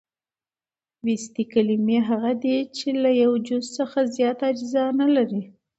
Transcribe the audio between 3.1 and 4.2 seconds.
یوه جز څخه